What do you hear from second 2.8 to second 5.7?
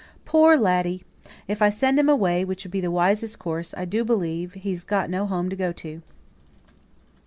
the wisest course, I do believe he's got no home to